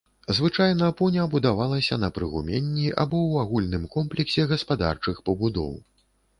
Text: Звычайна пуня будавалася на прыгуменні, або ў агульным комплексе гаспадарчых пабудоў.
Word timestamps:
Звычайна 0.35 0.87
пуня 1.01 1.25
будавалася 1.33 1.99
на 2.05 2.09
прыгуменні, 2.17 2.87
або 3.05 3.17
ў 3.29 3.33
агульным 3.45 3.87
комплексе 3.95 4.51
гаспадарчых 4.55 5.25
пабудоў. 5.31 5.73